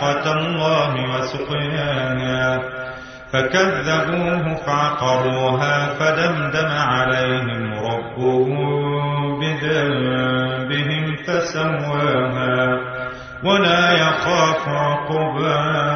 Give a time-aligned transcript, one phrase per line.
[0.00, 2.58] ناقة الله وسقياها
[3.32, 12.78] فكذبوه فعقروها فدمدم عليهم ربهم بذنبهم فسواها.
[13.44, 15.95] ولا يخاف عقباها